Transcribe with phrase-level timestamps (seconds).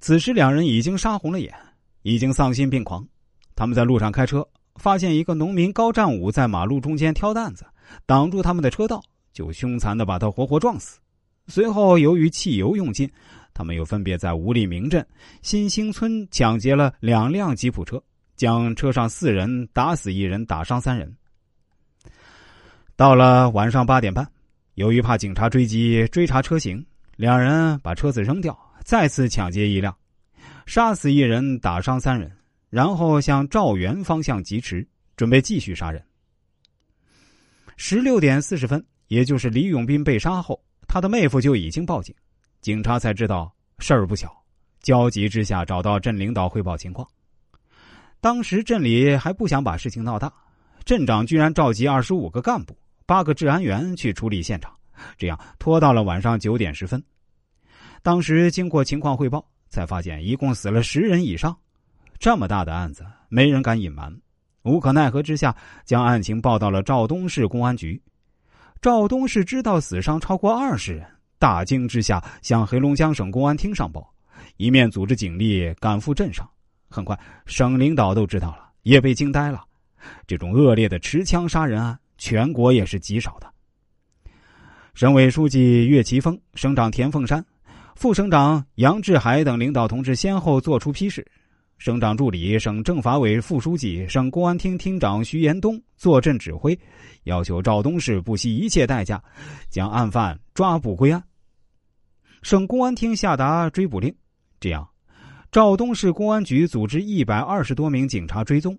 [0.00, 1.52] 此时两人已经杀红了眼，
[2.02, 3.06] 已经丧心病狂。
[3.56, 7.66] 他们在路上开车，发现一个农民高占武在马路中间挑担子，
[8.06, 10.98] 挡住他们的车道，就凶残的把他活活撞死。
[11.48, 13.10] 随后由于汽油用尽，
[13.52, 15.04] 他们又分别在五里明镇、
[15.42, 18.00] 新兴村抢劫了两辆吉普车，
[18.36, 21.12] 将车上四人打死一人，打伤三人。
[22.94, 24.26] 到了晚上八点半，
[24.74, 26.84] 由于怕警察追击追查车型，
[27.16, 28.56] 两人把车子扔掉，
[28.88, 29.94] 再次抢劫一辆，
[30.64, 32.32] 杀死一人，打伤三人，
[32.70, 36.02] 然后向赵源方向疾驰，准备继续杀人。
[37.76, 42.14] 十六点四十分，也就是李永斌被杀后，他的妹夫就已经报警，
[42.62, 44.34] 警察才知道事儿不小，
[44.80, 47.06] 焦急之下找到镇领导汇报情况。
[48.22, 50.32] 当时镇里还不想把事情闹大，
[50.86, 52.74] 镇长居然召集二十五个干部。
[53.04, 54.74] 八个治安员去处理现场，
[55.18, 57.04] 这样拖到了晚上九点十分。
[58.02, 61.56] 当时经过情况汇报，才发现一共死了十人以上。
[62.18, 64.14] 这么大的案子，没人敢隐瞒。
[64.62, 68.00] 无可奈何之下，将案情报到了赵东市公安局。
[68.80, 71.06] 赵东市知道死伤超过二十人，
[71.38, 74.12] 大惊之下向黑龙江省公安厅上报，
[74.56, 76.48] 一面组织警力赶赴镇上。
[76.88, 79.64] 很快，省领导都知道了，也被惊呆了。
[80.26, 81.98] 这种恶劣的持枪杀人案。
[82.20, 83.48] 全国也是极少的。
[84.92, 87.46] 省委书记岳奇峰、省长田凤山、
[87.98, 91.26] 副省长杨志海等领导同志先后作出批示。
[91.78, 96.78] 省长助理、省政法委副书记、省公安厅厅长徐延东坐镇指挥，
[97.24, 99.20] 要求赵东市不惜一切代价
[99.68, 101.20] 将案犯抓捕归案。
[102.40, 104.14] 省公安厅下达追捕令，
[104.60, 104.88] 这样，
[105.50, 108.78] 赵东市公安局组织一百二十多名警察追踪。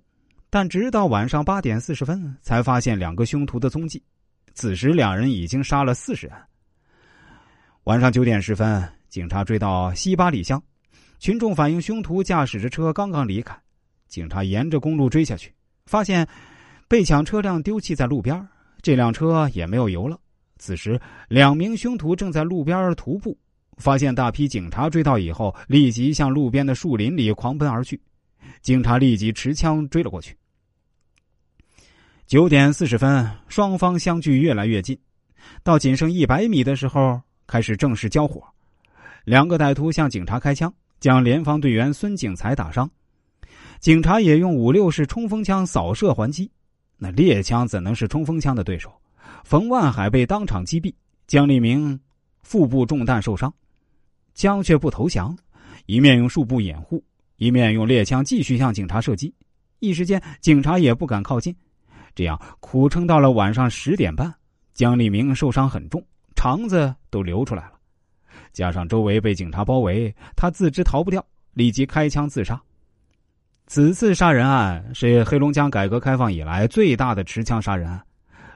[0.50, 4.02] 但直到晚上八点四十分，才发现两个凶徒的踪迹。
[4.54, 6.38] 此时，两人已经杀了四十人。
[7.84, 10.62] 晚上九点十分，警察追到西八里乡，
[11.18, 13.60] 群众反映凶徒驾驶着车刚刚离开。
[14.08, 15.54] 警察沿着公路追下去，
[15.86, 16.28] 发现
[16.88, 18.48] 被抢车辆丢弃在路边，
[18.82, 20.20] 这辆车也没有油了。
[20.58, 23.38] 此时，两名凶徒正在路边徒步，
[23.78, 28.00] 发现大批警察追到以后，立即向路边的树林里狂奔而去。
[28.62, 30.36] 警察立即持枪追了过去。
[32.28, 34.96] 九点四十分，双方相距越来越近，
[35.64, 38.44] 到仅剩一百米的时候，开始正式交火。
[39.26, 42.90] 两个歹徒向警察开枪，将联防队员孙景才打伤。
[43.80, 46.52] 警察也用五六式冲锋枪扫射还击，
[46.98, 48.92] 那猎枪怎能是冲锋枪的对手？
[49.44, 50.94] 冯万海被当场击毙，
[51.28, 51.98] 姜立明
[52.42, 53.54] 腹部中弹受伤，
[54.34, 55.38] 姜却不投降，
[55.86, 57.02] 一面用树布掩护，
[57.38, 59.34] 一面用猎枪继续向警察射击。
[59.80, 61.56] 一时间，警察也不敢靠近。
[62.14, 64.34] 这样苦撑到了晚上十点半，
[64.74, 66.04] 姜立明受伤很重，
[66.36, 67.79] 肠子都流出来了。
[68.52, 72.62] 加上周围被警察包围，他自知逃不掉，立即开枪自杀。
[73.68, 78.02] 此次杀人案是黑龙江改革开放以来最大的持枪杀人案，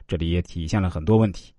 [0.07, 1.53] 这里也体现了很多问题：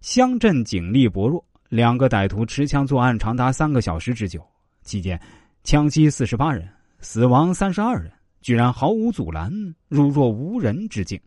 [0.00, 4.46] 乡镇警力薄弱，两个歹徒持枪作案长达三个小时之久，
[4.82, 5.18] 期间
[5.64, 6.68] 枪击四十八人，
[7.00, 8.12] 死亡三十二人，
[8.42, 9.50] 居然毫无阻拦，
[9.88, 11.18] 如若无人之境。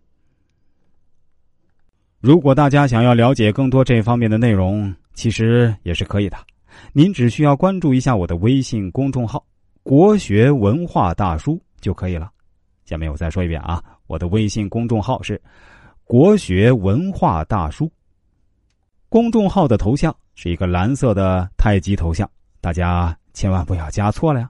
[2.19, 6.37] 如果大家想要了解更多这方面的内容，其实也是可以的。
[6.93, 9.45] 您只需要关注一下我的微信公众号
[9.83, 12.31] “国学文化大叔”就可以了。
[12.85, 15.41] 下面我再说一遍啊，我的微信公众号是
[16.03, 17.91] “国学文化大叔”。
[19.09, 22.29] 公众号的头像是一个蓝色的太极头像，
[22.61, 24.49] 大家千万不要加错了呀。